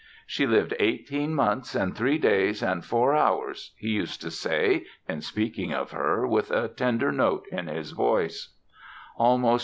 "She 0.25 0.47
lived 0.47 0.73
eighteen 0.79 1.35
months 1.35 1.75
and 1.75 1.95
three 1.95 2.17
days 2.17 2.63
and 2.63 2.83
four 2.83 3.13
hours," 3.15 3.73
he 3.77 3.89
used 3.89 4.19
to 4.21 4.31
say, 4.31 4.87
in 5.07 5.21
speaking 5.21 5.73
of 5.75 5.91
her, 5.91 6.25
with 6.25 6.49
a 6.49 6.69
tender 6.69 7.11
note 7.11 7.45
in 7.51 7.67
his 7.67 7.91
voice. 7.91 8.51